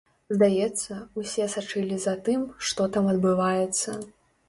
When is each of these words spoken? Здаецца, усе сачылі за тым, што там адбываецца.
Здаецца, 0.35 0.97
усе 1.25 1.47
сачылі 1.55 2.01
за 2.07 2.17
тым, 2.25 2.49
што 2.71 2.91
там 2.97 3.15
адбываецца. 3.15 3.89